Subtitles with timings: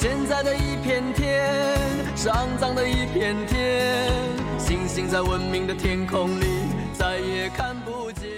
[0.00, 1.52] 现在的一片天，
[2.16, 4.12] 上涨的一片天，
[4.56, 6.44] 星星在文明的天空里
[6.92, 8.28] 再也看不见。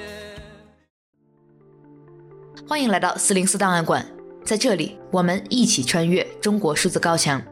[2.66, 4.02] 欢迎来到四零四档案馆，
[4.42, 7.42] 在这里我们一起穿越中国数字高墙。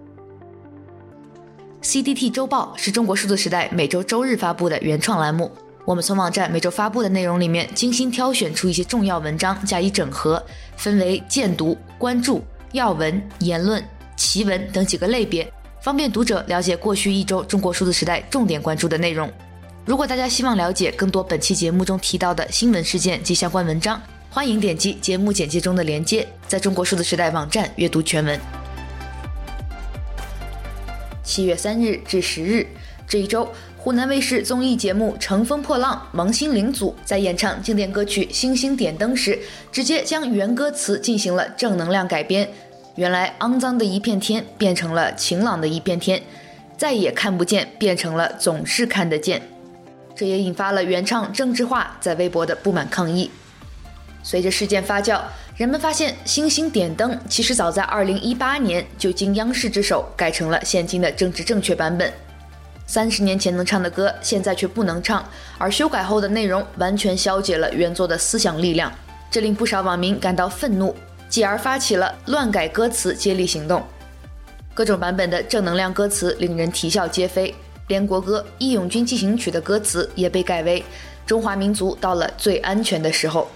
[1.82, 5.52] CDT 周报是中国数字时代每周周日发布的原创栏目。
[5.84, 10.42] 我们从网站每周发布的内容里面精心挑选出一些重要文章加以整合，
[10.78, 13.84] 分为荐读、关注、要闻、言论。
[14.18, 15.50] 奇闻等几个类别，
[15.80, 19.30] 方便读者了解过去一周中国数字时代重点关注的内容。
[19.86, 28.38] 如果大家希望了解更多本期节目中提到的新闻事件及相关文章，欢迎点击节目简介中的链接，在中国数字时代网站阅读全文。
[31.22, 32.66] 七月三日至十日
[33.06, 39.38] 这一周，湖南卫视综艺节目《乘风破浪》，王心凌组在演唱经典歌曲《星星点灯》时，
[39.70, 42.50] 直接将原歌词进行了正能量改编。
[42.98, 46.20] 原来肮脏的一片天变成了晴朗的一片天，
[46.76, 49.40] 再也看不见变成了总是看得见，
[50.16, 53.30] 这也引发了原唱郑智化在微博的不满抗议。
[54.24, 55.20] 随着事件发酵，
[55.56, 62.12] 人们发现《星星点灯》其实早在2018年就经央视之手改成了现今的政治正确版本。
[62.84, 65.24] 三十年前能唱的歌，现在却不能唱，
[65.56, 68.92] 而修改后的内容完全消解了原作的思想力量，
[69.30, 70.92] 这令不少网民感到愤怒。
[71.28, 73.82] 继而发起了乱改歌词接力行动，
[74.74, 77.54] 各种版本的正能量歌词令人啼笑皆非，
[77.88, 80.82] 连国歌《义勇军进行曲》的歌词也被改为
[81.26, 83.48] “中华民族到了最安全的时候”。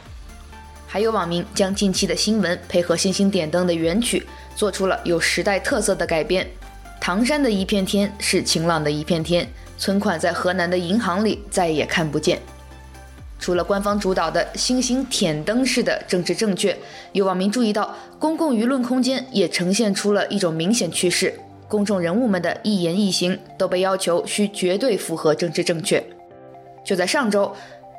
[0.87, 6.47] 还有网民将近期的新闻配合《星星点灯》的原曲，做出了有时代特色的改编。
[7.01, 12.39] 唐山的一片天是晴朗的一片天，存款在河南的银行里再也看不见。
[13.43, 16.79] 除了官方主导的星星舔灯式的政治正确，
[17.11, 21.35] 有网民注意到，公共舆论空间也呈现出了一种明显趋势：
[21.67, 26.01] 公众人物们的一言一行都被要求需绝对符合政治正确。
[26.85, 27.53] 就在上周，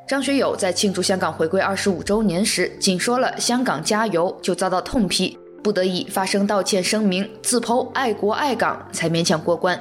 [0.07, 9.77] 张学友在庆祝香港回归二十五周年时，仅说了“香港加油”就遭到痛批，不得已发声道歉声明，自剖爱国爱港，才勉强过关。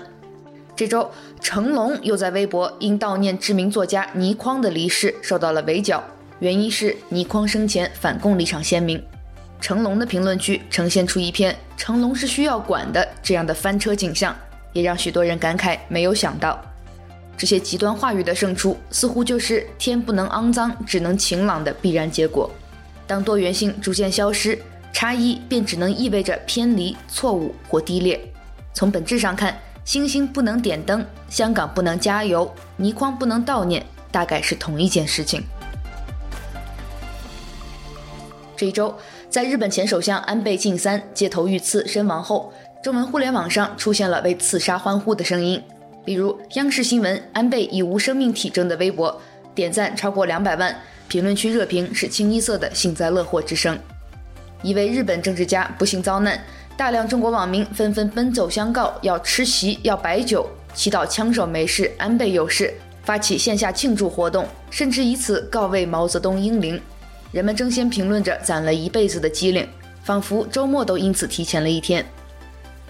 [0.83, 1.09] 这周，
[1.41, 6.03] 成龙又在微博因悼念知名作家倪匡的离世受到了围剿，
[6.41, 9.01] 原因是倪匡生前反共立场鲜明。
[9.61, 14.37] 成龙的评论区呈现出一片“成龙是需要管的”这样的翻车景象，
[14.73, 16.61] 也让许多人感慨：没有想到，
[17.39, 22.51] 这些极端话语的胜出，似乎就是天不能肮脏，只能晴朗的必然结果。
[23.07, 24.59] 当多元性逐渐消失，
[24.93, 28.21] 差异便只能意味着偏离、错误或低劣。
[28.75, 35.43] 从本质上看，星星不能点灯，香港不能加油，倪匡不能悼念，大概是同一件事情。
[38.57, 38.97] 这一周，
[39.29, 45.61] 在日本前首相安倍晋三街头遇刺身亡后，中文互联网上出现了为刺杀欢呼的声音，
[46.05, 49.21] 比如央视新闻“安倍已无生命体征”的微博，
[49.53, 53.77] 点赞超过两百万，评论区热评是清一色的幸灾乐祸之声。
[54.63, 56.41] 一位日本政治家不幸遭难。
[56.83, 60.45] 大量中国网民纷纷奔走相告，要吃席，要摆酒，
[60.75, 66.83] 祈祷枪手没事，安倍有事，发起线下庆祝活动，甚至以此告慰毛泽东英灵。
[67.31, 69.65] 人们争先评论着攒了一辈子的机灵，
[70.03, 72.05] 仿佛周末都因此提前了一天。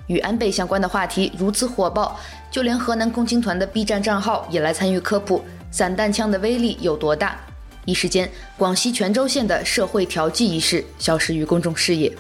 [0.07, 2.19] 与安倍相关的话题如此火爆，
[2.51, 7.39] 就连河南共青团的 B 站账号也来参与科普散弹枪的威力有多大。
[7.85, 12.11] 一时间，广西全州县的社会调剂仪式消失于公众视野。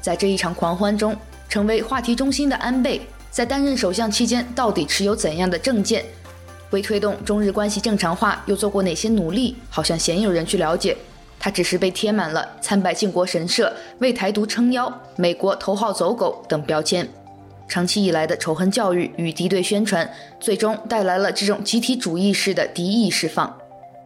[0.00, 1.16] 在这一场狂欢中，
[1.48, 3.00] 成为话题中心的安倍，
[3.30, 6.04] 在担任首相期间到底持有怎样的政见？
[6.70, 9.56] 为推动中日关系正常化，又做过哪些努力？
[9.68, 10.96] 好像鲜有人去了解。
[11.38, 17.08] 他只是被贴满了参拜靖国神社、为台独撑腰、美国头号走狗等标签。
[17.66, 23.56] 长期以来的仇恨教育与敌对宣传，最终带来了这种集体主义式的敌意释放。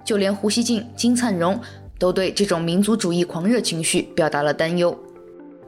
[0.05, 1.61] 就连胡锡进、金灿荣
[1.99, 4.97] 都对这种民族主义狂热情绪表达了担忧。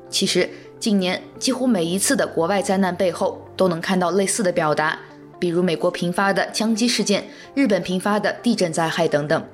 [0.09, 4.99] 其实，近年几乎每一次的国外灾难背后，都能看到类似的表达，
[5.39, 9.45] 比如美国频发的枪击事件、日本频发的地震灾害等等。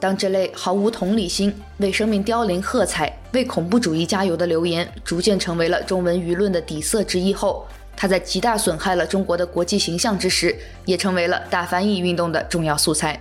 [0.00, 10.56] 当这类毫无同理心、为生命凋零喝彩、为恐怖主义加油的留言逐渐成为了中文舆论的底色之一后，它在极大损害了中国的国际形象之时，
[10.86, 13.20] 也成为了大翻译运动的重要素材。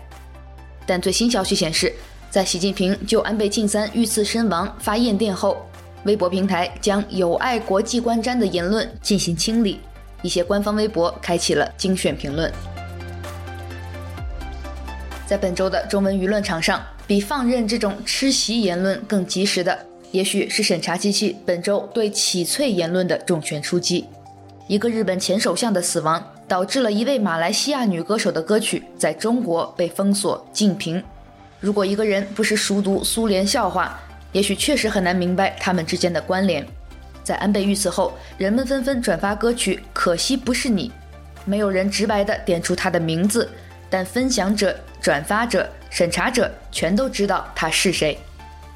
[0.86, 1.92] 但最新消息显示，
[2.30, 5.69] 在习近平就安倍晋三遇刺身亡发唁电后，
[6.06, 9.80] 微博平台将有碍国际观瞻的言论进行清理，
[10.22, 12.52] 一些官方微博开启了精选评论。
[15.28, 19.78] 在本周的中文舆论场上，比放任这种吃席言论更及时的，
[20.12, 24.08] 也许是审查机器本周对翡翠言论的重拳出击。
[24.68, 31.04] 一个日本前首相的死亡，导致了一位马来西亚女歌手的歌曲在中国被封锁禁评。
[31.60, 34.00] 如果一个人不是熟读苏联笑话，
[34.32, 36.66] 也许确实很难明白他们之间的关联。
[37.24, 40.90] 在安倍遇刺后，人们纷纷转发歌曲《可惜不是你》，
[41.46, 43.50] 没有人直白地点出他的名字，
[43.90, 48.18] 但分享者、转发者、审查者全都知道他是谁。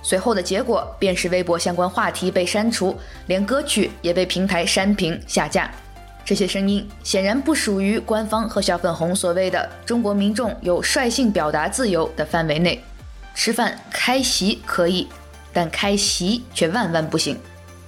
[0.01, 5.71] 随后的结果便是微博相关话题被删除，连歌曲也被平台删评下架。
[6.25, 12.81] 这些声音显然不属于官方和小粉红所谓的中国民众有率性表达自由的范围内。
[13.33, 15.07] 吃饭开席可以，
[15.53, 17.37] 但开席却万万不行。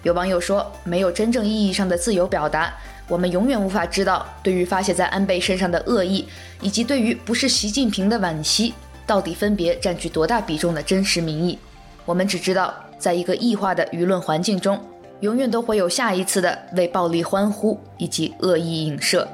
[0.03, 2.71] 有网友说，没有真正意义上的自由表达，
[3.07, 6.27] 我们永远无法知道，对于发泄在安倍身上的恶意，
[6.61, 8.75] 以及对于不是习近平的惋惜，
[9.07, 11.57] 到底分别占据多大比重的真实民意。
[12.05, 14.79] 我们只知道，在一个异化的舆论环境中，
[15.21, 19.27] 永远都会有下一次的为暴力欢呼以及恶意影射。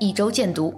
[0.00, 0.72] 一周见读。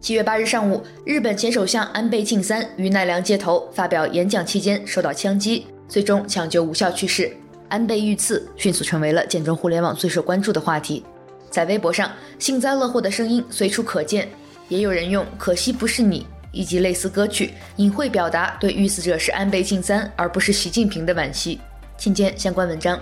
[0.00, 7.34] 七月八日上午，日本前首相安倍晋三于奈良街头发表演讲期间受到枪击，最终抢救无效去世。
[7.68, 11.04] 安倍遇刺迅速成为了建中互联网最受关注的话题。
[11.50, 14.28] 在微博上，幸灾乐祸的声音随处可见，
[14.68, 21.58] 也有人用“可惜不是你”以及类似歌曲，隐晦表达对遇刺者是安倍晋三而不是习近平的惋惜。
[21.98, 22.96] 请见相关文章。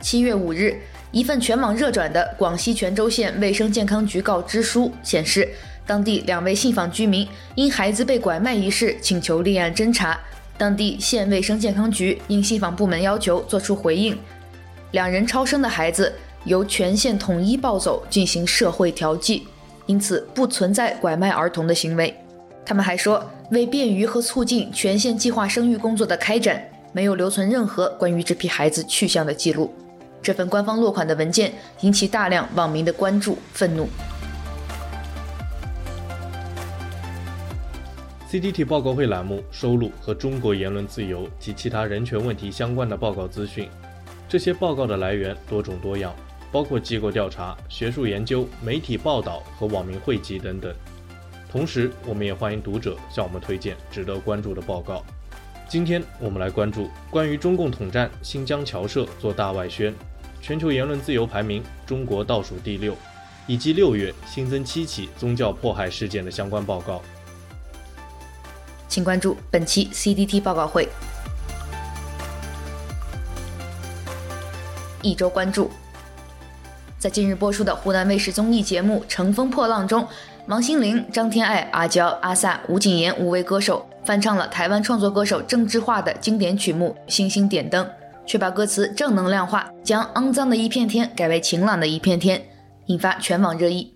[0.00, 0.76] 七月五日。
[1.12, 5.46] 一份全网热转的广西全州县卫生健康局告知书显示，
[5.86, 10.18] 当地两位信访居民因孩子被拐卖一事请求立案侦查，
[10.56, 14.18] 当地县卫生健康局应信访部门要求作出回应，
[14.92, 16.10] 两人超生的孩子
[16.44, 19.46] 由全县统一抱走进行社会调剂，
[19.84, 22.14] 因此不存在拐卖儿童的行为。
[22.64, 26.62] 他们还说，为便于和促进全县计划生育工作的开展，
[26.92, 29.70] 没有留存任何关于这批孩子去向的记录。
[30.22, 33.88] 这份官方落款的文件引起大量网民的关注、愤怒。
[38.30, 43.68] CDT 报告会栏目收录和中国言论自由及其他人权问题相关的报告资讯，
[44.26, 46.14] 这些报告的来源多种多样，
[46.50, 50.72] 包括机构调查、学术研究、媒体报道和网民汇集等等。
[51.50, 55.04] 同时，我们也欢迎读者向我们推荐值得关注的报告。
[55.68, 59.94] 今天我们来关注关于中共统战新疆侨社做大外宣。
[60.42, 62.96] 全球言论自由排名，中国倒数第六，
[63.46, 67.00] 以及六月新增七起宗教迫害事件的相关报告。
[68.88, 70.88] 请关注本期 CDT 报告会。
[75.00, 75.70] 一周关注，
[76.98, 80.06] 在近日播出的湖南卫视综艺节目《乘风破浪》中，
[80.48, 87.86] 王心凌、张天爱、阿娇、阿 sa、吴谨言五位歌手翻唱了台湾创作歌手郑智化的经典曲目《星星点灯》。
[88.26, 92.44] 却把歌词正能量化，将肮脏的一片天改为晴朗的一片天，
[92.86, 93.94] 引发全网热议。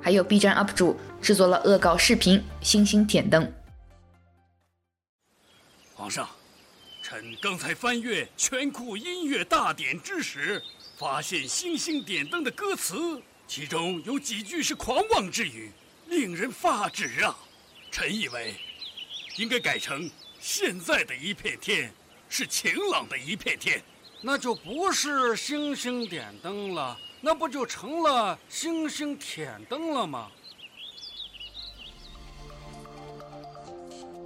[0.00, 3.42] 还有 B 站 UP 主制作了恶搞视频《星星点灯》。
[5.96, 6.28] 皇上，
[7.02, 10.62] 臣刚才翻阅全库音乐大典之时。
[10.96, 15.70] 发现星星点灯的歌词，其中有几句是狂妄之语，
[16.08, 17.36] 令人发指啊！
[17.90, 18.54] 臣以为，
[19.36, 20.10] 应该改成
[20.40, 21.92] 现在的一片天
[22.30, 23.82] 是晴朗的一片天，
[24.22, 30.28] 那就不是星星点灯了，那不就成了星星舔灯了吗？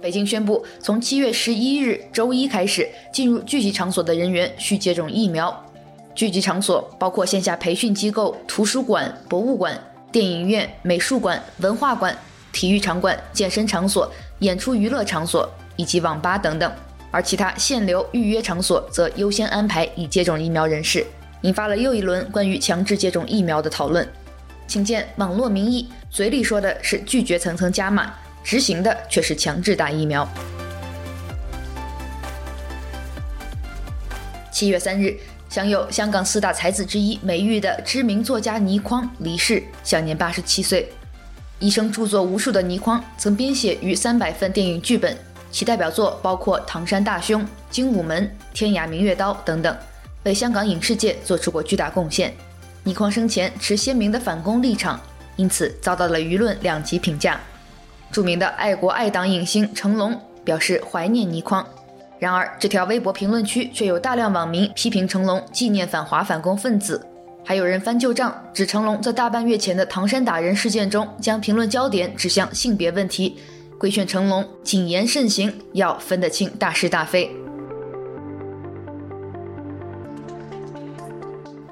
[0.01, 5.67] 北京宣布，从七月十一日周一开始，进入聚集场所的人员需接种疫苗。
[6.13, 9.79] 聚集场所包括线下培训机构、图书馆、博物馆、
[10.11, 12.15] 电影院、美术馆、文化馆、
[12.51, 16.71] 体育场馆、健身场所、演出娱乐场所以及网吧等等，
[17.09, 21.05] 而其他限流预约场所则优先安排已接种疫苗人士，
[21.41, 24.07] 引发了又一轮关于强制接种疫苗的讨论。
[24.67, 28.13] 请见网络民意，嘴里说的是拒绝层层加码，
[28.43, 30.27] 执行的却是强制打疫苗。
[34.51, 35.17] 七月三日。
[35.51, 40.89] 享有香港四大才子之一美誉的知名作家倪匡离世，享年八十七岁。
[41.59, 45.13] 一生著作无数的倪匡，曾编写逾三百份电影剧本，
[45.51, 49.75] 其代表作包括《唐山大兄》《精武门》《天涯明月刀》等等，
[50.23, 52.33] 为香港影视界做出过巨大贡献。
[52.85, 54.97] 倪匡生前持鲜明的反攻立场，
[55.35, 57.37] 因此遭到了舆论两极评价。
[58.09, 61.67] 著名的爱国爱党影星成龙表示怀念倪匡。
[62.21, 67.03] 然而，这条微博评论区却有大量网民批评成龙纪念反华反共分子，
[67.43, 73.39] 还有人翻旧账，指成龙在大半月前的唐山打人事件中将评论焦点指向性别问题，
[73.79, 77.31] 规劝成龙谨言慎行，要分得清大是大非。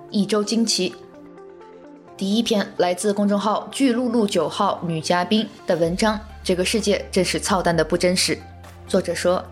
[0.09, 0.95] 一周惊奇，
[2.17, 8.35] 第一篇来自公众号“巨鹿鹿九号女嘉宾”的文章，这个世界真是操蛋的不真实。
[8.87, 9.45] 作者说。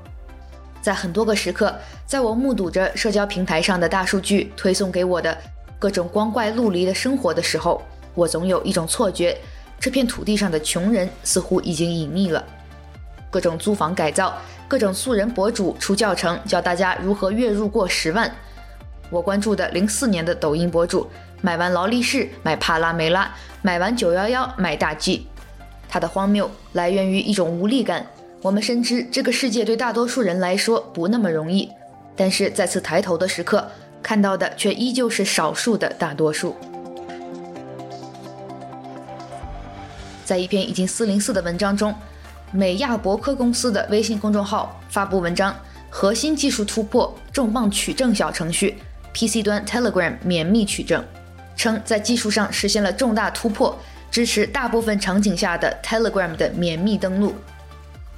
[0.88, 1.75] 在很多个时刻，
[2.06, 5.38] 在我目睹着社交平台上的大数据推送给我的
[5.77, 7.82] 各种光怪陆离的生活的时候，
[8.15, 9.38] 我总有一种错觉：
[9.82, 12.41] 这片土地上的穷人似乎已经隐匿了。
[13.29, 14.34] 各种租房改造，
[14.65, 18.34] 各种素人博主出教程教大家如何月入过十万。
[19.10, 21.06] 我关注的零四年的抖音博主，
[21.41, 23.29] 买完劳力士买帕拉梅拉，
[23.62, 25.27] 买完九幺幺买大 G。
[25.89, 28.08] 他的荒谬来源于一种无力感。
[28.44, 31.70] 我们深知这个世界对大多数人来说不那么容易，
[32.15, 33.67] 但是再次抬头的时刻，
[34.03, 36.56] 看到的却依旧是少数的大多数。
[40.24, 41.94] 在一篇已经四零四的文章中，
[42.51, 45.56] 美亚博科公司的微信公众号发布文章：
[45.89, 48.77] 核心技术突破，重磅取证小程序
[49.15, 51.03] PC 端 Telegram 免密取证，
[51.56, 53.75] 称在技术上实现了重大突破，
[54.12, 57.34] 支持大部分场景下的 Telegram 的免密登录。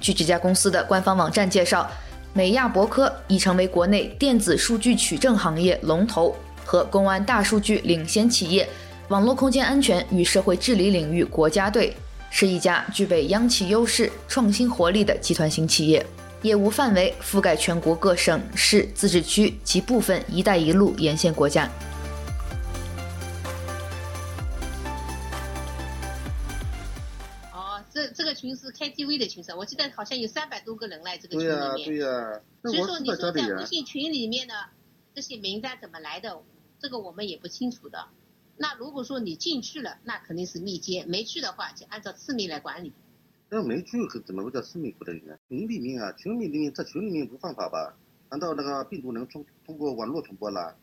[0.00, 1.88] 据这家公司的官方网站介绍，
[2.32, 8.68] 美亚博科已成为国内电子数据取证行业龙头和公安大数据领先企业，
[9.08, 11.94] 网络空间安全与社会治理领域国家队，
[12.30, 16.04] 是一家具备央企优势、创新活力的集团型企业，
[16.42, 21.68] 业务范围覆盖全国各省市自治区及部分“一带一路”沿线国家。
[28.40, 31.58] 群是 KTV 的群，是我记得好像有三百多个人来这个群里面。
[31.74, 32.40] 对呀，对呀。
[32.62, 34.54] 所以说你说在微信群里面的
[35.14, 36.42] 这些名单怎么来的，
[36.78, 38.08] 这个我们也不清楚的。
[38.56, 42.94] 那如果说你进去了，那肯定是密接；没去的话，就按照次密来管理。
[43.50, 45.36] 那没去可怎么会叫次密不得呢？
[45.48, 47.94] 群里面啊，群里面在群里面不犯法吧？
[48.30, 50.76] 难道那个病毒能通通过网络传播了？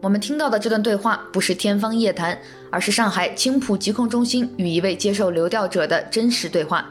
[0.00, 2.38] 我们听到的这段对话不是天方夜谭，
[2.70, 6.86] 而是上海青浦疾控中心与一位接受流调者的真实对话。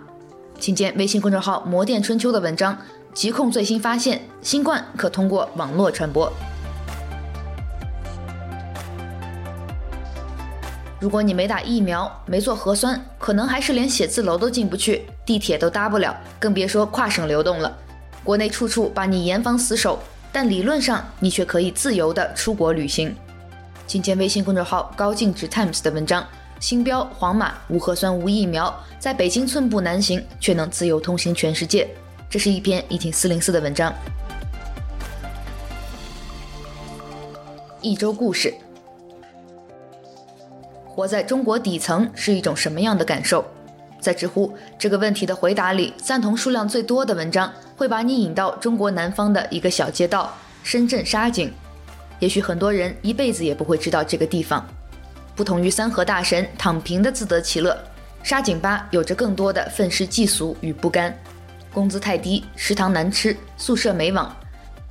[0.60, 2.78] 请见微信公众号“魔电春秋”的文章：
[3.14, 6.32] 疾控最新发现，新冠可通过网络传播。
[11.00, 17.78] 如果你没打疫苗、没做核酸，可能还是连写字楼都进不去，地铁都搭不了，更别说跨省流动了。
[18.26, 19.98] 国内处处把你严防死守。
[20.40, 23.12] 但理论上，你却可以自由的出国旅行。
[23.88, 26.24] 今天微信公众号“高净值 Times” 的文章：
[26.60, 31.90] 星标黄马无核酸无疫苗，在北京寸步难行，却能自由通行全世界。
[32.30, 33.92] 这是一篇一挺四零四的文章。
[37.82, 38.54] 一周故事：
[40.86, 43.44] 活在中国底层是一种什么样的感受？
[44.00, 51.54] 在知乎这个问题的回答里，赞同数量最多的文章会把你引到中国南方的一个小街道——深圳沙井。
[52.20, 54.68] 也许很多人一辈子也不会知道这个地方。
[55.36, 57.78] 不同于三和大神躺平的自得其乐，
[58.24, 61.16] 沙井吧有着更多的愤世嫉俗与不甘。
[61.72, 64.36] 工资太低，食堂难吃，宿舍没网，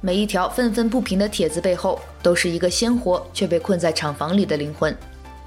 [0.01, 4.97] 每一条愤愤不平的帖子背后，都是一个鲜活却被困在厂房里的灵魂。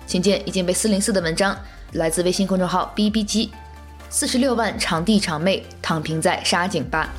[0.06, 1.58] 请见已经被四零四的文章。
[1.94, 3.50] 来自微信公众号 “B B 机”，
[4.12, 7.10] 四十六万厂弟厂妹躺平在沙井吧。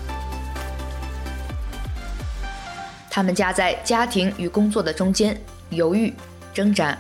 [3.11, 5.37] 他们夹在家庭与工作的中间，
[5.71, 6.15] 犹豫
[6.55, 6.97] 挣扎。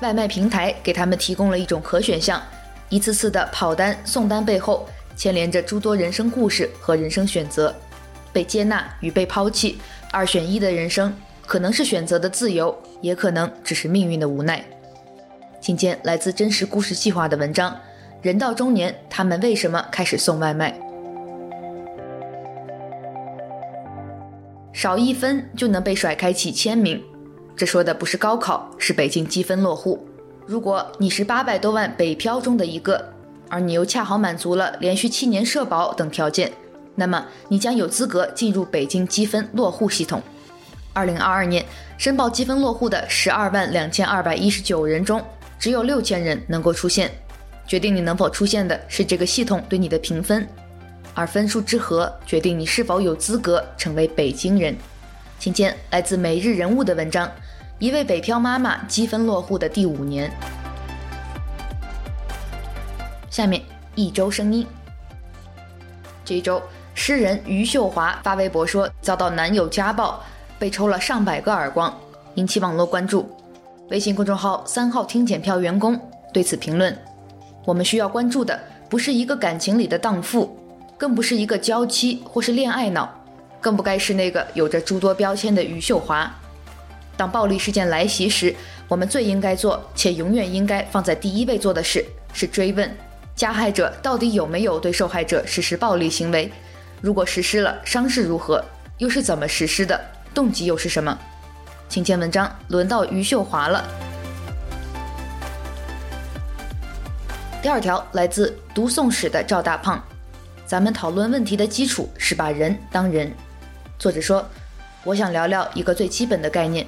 [0.00, 2.42] 外卖平台给他们提供了一种可选项，
[2.88, 4.86] 一次次的跑单送单背后
[5.16, 7.74] 牵连着诸多人生故事和人生选择，
[8.32, 9.78] 被接纳与被抛弃，
[10.10, 11.14] 二选一的人生，
[11.46, 14.62] 可能是选择的自由，也可能只是命运的无奈。
[15.60, 17.74] 今天来自真实故事计划的文章：
[18.20, 20.78] 人到中年，他们为什么开始送外卖？
[24.86, 27.02] 少一分就能被甩开几千名，
[27.56, 30.06] 这说的不是高考，是北京积分落户。
[30.46, 33.12] 如果你是八百多万北漂中的一个，
[33.48, 36.52] 而你又恰好满足了连续七年社保等条件，
[36.94, 40.22] 那么你将有资格进入北京积分落户系统。
[40.92, 41.66] 二零二二年
[41.98, 45.20] 申报积分落户的十二万两千二百一十九人中，
[45.58, 47.10] 只有六千人能够出现，
[47.66, 50.46] 决定你能否出现的是这个系统对你的评分，
[51.16, 54.76] 而分数之和决定你是否有资格成为北京人。
[55.38, 57.28] 请见来自每日人物的文章：
[57.78, 60.30] 一位北漂妈妈积分落户的第五年。
[63.30, 63.62] 下面
[63.94, 64.66] 一周声音。
[66.22, 66.62] 这一周，
[66.94, 70.22] 诗人余秀华发微博说遭到男友家暴，
[70.58, 71.98] 被抽了上百个耳光，
[72.34, 73.26] 引起网络关注。
[73.88, 75.98] 微信公众号“三号听检票”员工
[76.32, 76.94] 对此评论
[77.64, 80.58] ：“我们需要关注的不是一个感情里的荡妇，
[80.98, 83.12] 更不是一个娇妻或是恋爱脑，
[83.60, 86.30] 更不该是那个有着诸多标签的余秀华。
[87.16, 88.54] 当暴力事件来袭时，
[88.88, 92.90] 我们最应该做且永远应该放在第一位做的事是追问。”
[93.36, 96.50] 加害者到底有没有对受害者实施暴力行为？
[97.02, 98.64] 如果实施了，伤势如何？
[98.96, 100.00] 又是怎么实施的？
[100.32, 101.18] 动机又是什么？
[101.86, 102.50] 请见文章。
[102.68, 103.86] 轮到余秀华了。
[107.60, 110.02] 第二条来自读宋史的赵大胖。
[110.66, 113.32] 咱们讨论问题的基础是把人当人。
[114.00, 114.44] 作者说，
[115.04, 116.84] 我想聊聊一个最基本的概念。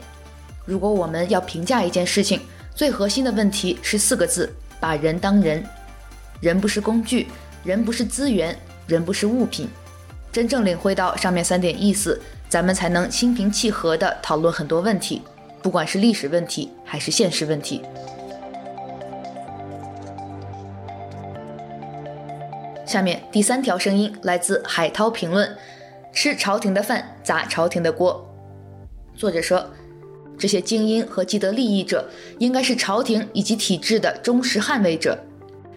[0.65, 2.41] 如果我们要评价一件事情，
[2.75, 5.65] 最核心的问题是四个字：把人当人。
[6.41, 7.29] 人不是工具，
[7.63, 8.57] 人不是资源，
[8.89, 9.69] 人不是物品。
[10.33, 15.23] 真正领会到上面三点意思，咱们才能心平气和地讨论很多问题，
[15.63, 17.81] 不管是历史问题还是现实问题。
[22.89, 25.55] 下面第三条声音来自海涛评论：
[26.11, 28.27] 吃朝廷的饭，砸朝廷的锅。
[29.15, 29.63] 作者说，
[30.39, 35.19] 这些精英和既得利益者，应该是朝廷以及体制的忠实捍卫者。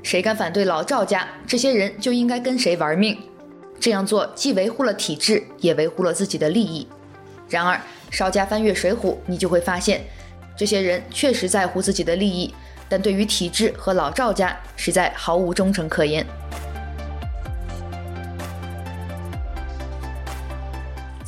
[0.01, 3.17] 谁敢反对老赵家，这些人就应该跟谁玩命。
[3.77, 6.87] 这样做既维护了体制，也维护了自己的利益。
[7.49, 7.77] 然而，
[8.09, 9.99] 稍加翻阅《水浒》，你就会发现，
[10.55, 12.53] 这些人确实在乎自己的利益，
[12.87, 16.25] 但对于体制和老赵家，实在毫无忠诚可言。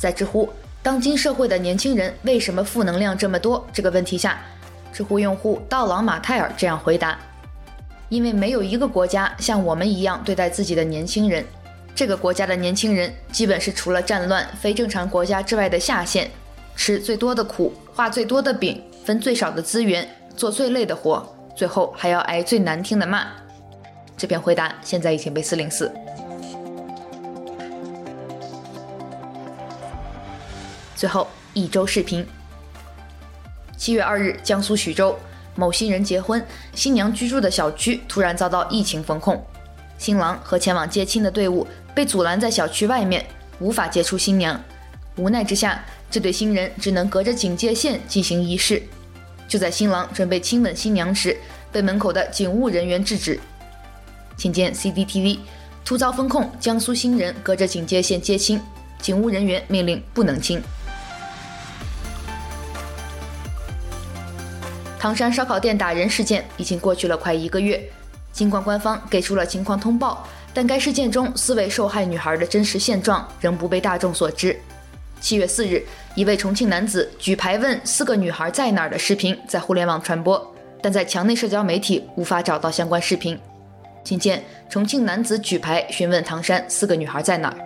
[0.04, 0.46] 在知乎
[0.84, 4.38] “当今社会的年轻人为什么负能量这么多”这个问题下，
[4.92, 7.18] 知乎用户道朗马泰尔这样回答。
[8.10, 11.42] 因为没有一个国家像我们一样对待自己的年轻人，
[11.94, 16.30] 这个国家的年轻人基本是除了战乱、非正常国家之外的下线，
[16.76, 21.26] 吃最多的苦，画最多的饼，分最少的资源，做最累的活，
[21.56, 23.28] 最后还要挨最难听的骂。
[24.18, 25.90] 这篇回答现在已经被四零四。
[30.94, 32.26] 最后一周视频，
[33.76, 35.18] 七月二日，江苏徐州。
[35.56, 39.40] 某新人结婚，新娘居住的小区突然遭到疫情封控，
[39.96, 43.24] 新郎和前往接亲的队伍被阻拦在小区外面，
[43.60, 44.60] 无法接触新娘。
[45.14, 48.82] 无奈之下，这对新人只能隔着警戒线进行仪式。
[49.46, 51.36] 就在新郎准备亲吻新娘时，
[51.70, 53.38] 被门口的警务人员制止。
[54.36, 55.38] 请见 CCTV，
[55.84, 58.60] 突遭封控，江苏新人隔着警戒线接亲，
[59.00, 60.60] 警务人员命令不能亲。
[65.04, 67.78] 唐山烧烤店打人事件已经过去了快一个月，
[68.32, 74.58] 尽管官方给出了情况通报，但该事件中四位受害女孩的真实现状仍不被大众所知。
[75.20, 80.42] 七月四日，一位重庆男子举牌问四个女孩在哪儿的视频在互联网传播，
[80.80, 83.38] 但在墙内社交媒体无法找到相关视频。
[84.04, 87.56] 请见重庆男子举牌询问唐山四个女孩在哪儿。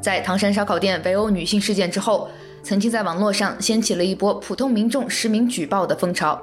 [0.00, 2.30] 在唐山烧烤店围殴女性事件之后，
[2.66, 6.42] 曾经在网络上掀起了一波普通民众实名举报的风潮。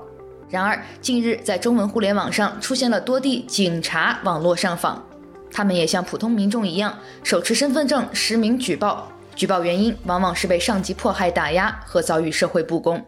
[0.49, 5.05] 然而，近日在中文互联网上出现了多地警察网络上访，
[5.51, 9.11] 他们也像普通民众一样手持身份证实名举报。
[9.35, 13.05] 举报原因往往是被上级迫害打压和遭遇社会不公。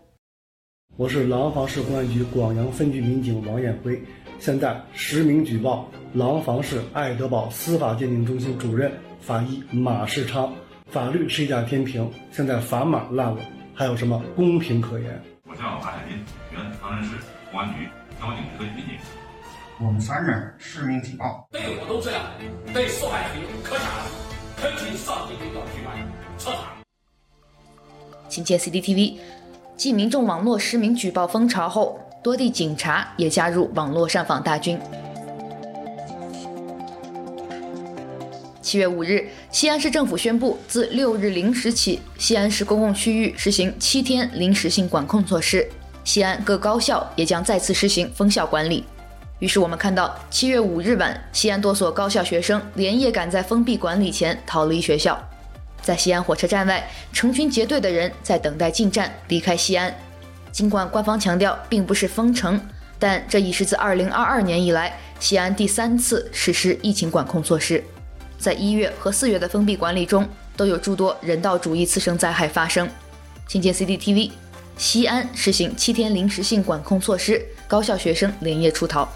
[0.97, 3.97] 我是廊坊市公安局广阳分局民警王艳辉，
[4.39, 10.53] 现在实名举报廊坊市爱德堡司法鉴定中心主任法医马世昌。
[10.91, 13.37] 法律是一架天平，现在砝码烂了，
[13.73, 15.21] 还有什么公平可言？
[15.49, 16.17] 我叫马海林，
[16.51, 17.17] 原唐山市
[17.51, 18.95] 公安局交警支队民警。
[19.79, 22.21] 我们三人实名举报，对我都这样，
[22.73, 24.05] 对受害人可假了，
[24.55, 25.93] 恳请上级领导举办
[26.37, 26.73] 彻查。
[28.29, 29.17] 请见 CCTV，
[29.75, 34.79] 继民众网络实名举报风潮后，多地警察也加入网络上访大军。
[38.65, 45.69] 七月五日，西安市政府宣布，自六日零时起，西安市公共区域实行七天临时性管控措施。
[46.03, 48.83] 西安各高校也将再次实行封校管理。
[49.37, 55.15] 于是，我们看到七月五日晚，西安多所高校学生连夜赶在封闭管理前逃离学校。
[55.83, 59.95] 在西安火车站外，成群结队的人在等待进站离开西安。
[60.51, 62.59] 尽管官方强调并不是封城，
[62.97, 67.83] 但这已是自二零二二年以来西安第三次实施疫情管控措施。
[68.37, 72.89] 在一月和四月的封闭管理中都有诸多人道主义次生灾害发生。
[73.47, 74.31] 请见 cdtv
[74.77, 79.07] 西安实行七天临时性管控措施高校学生连夜出逃。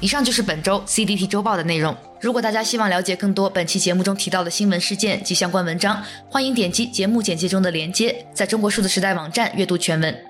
[0.00, 1.94] 以上就是本周 cdt 周报的内容。
[2.20, 10.29] 如果大家希望了解更多本期节目中提到的新闻事件及相关文章欢迎点击节目简介中的链接在中国数字时代网站阅读全文。